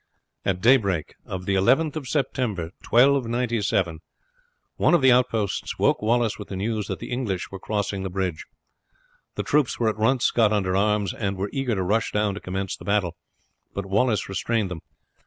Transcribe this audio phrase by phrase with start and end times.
[0.43, 3.99] At daybreak of the 11th of September, 1297,
[4.77, 8.09] one of the outposts woke Wallace with the news that the English were crossing the
[8.09, 8.43] bridge.
[9.35, 12.39] The troops were at once got under arms, and were eager to rush down to
[12.41, 13.15] commence the battle,
[13.75, 14.79] but Wallace restrained them.